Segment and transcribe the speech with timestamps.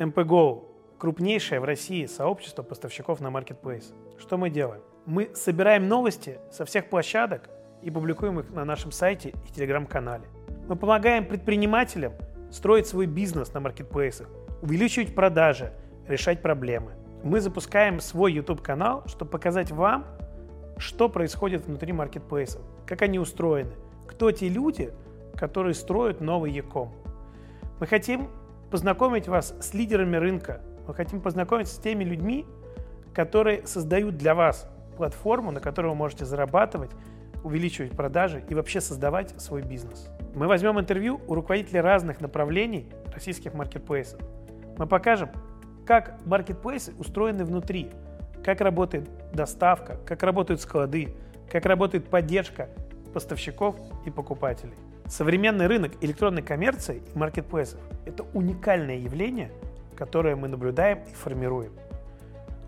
[0.00, 0.64] MPGO–
[0.98, 3.94] крупнейшее в России сообщество поставщиков на Marketplace.
[4.18, 4.82] Что мы делаем?
[5.06, 7.48] Мы собираем новости со всех площадок
[7.82, 10.24] и публикуем их на нашем сайте и телеграм-канале.
[10.68, 12.12] Мы помогаем предпринимателям
[12.50, 14.28] строить свой бизнес на маркетплейсах,
[14.60, 15.72] увеличивать продажи,
[16.06, 16.92] решать проблемы.
[17.22, 20.04] Мы запускаем свой YouTube-канал, чтобы показать вам,
[20.78, 23.74] что происходит внутри маркетплейсов, как они устроены,
[24.06, 24.92] кто те люди,
[25.36, 26.92] которые строят новый Яком.
[27.80, 28.30] Мы хотим
[28.70, 32.46] познакомить вас с лидерами рынка, мы хотим познакомиться с теми людьми,
[33.14, 36.90] которые создают для вас платформу, на которой вы можете зарабатывать,
[37.44, 40.08] увеличивать продажи и вообще создавать свой бизнес.
[40.34, 44.20] Мы возьмем интервью у руководителей разных направлений российских маркетплейсов.
[44.76, 45.30] Мы покажем,
[45.86, 47.90] как маркетплейсы устроены внутри,
[48.44, 51.14] как работает доставка, как работают склады,
[51.50, 52.68] как работает поддержка
[53.14, 54.74] поставщиков и покупателей.
[55.08, 59.50] Современный рынок электронной коммерции и маркетплейсов– это уникальное явление,
[59.96, 61.72] которое мы наблюдаем и формируем.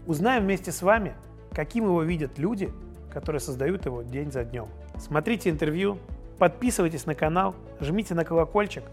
[0.07, 1.15] Узнаем вместе с вами,
[1.53, 2.73] каким его видят люди,
[3.13, 4.69] которые создают его день за днем.
[4.97, 5.99] Смотрите интервью,
[6.39, 8.85] подписывайтесь на канал, жмите на колокольчик,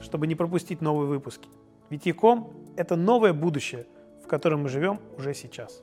[0.00, 1.48] чтобы не пропустить новые выпуски.
[1.90, 3.86] Ведь Яком– это новое будущее,
[4.24, 5.82] в котором мы живем уже сейчас.